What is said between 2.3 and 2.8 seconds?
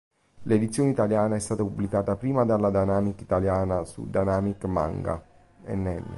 dalla